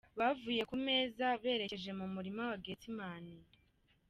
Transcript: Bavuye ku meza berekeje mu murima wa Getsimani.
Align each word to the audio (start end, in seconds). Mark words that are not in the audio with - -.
Bavuye 0.19 0.61
ku 0.69 0.75
meza 0.85 1.25
berekeje 1.41 1.91
mu 1.99 2.05
murima 2.13 2.41
wa 2.49 2.57
Getsimani. 2.65 3.35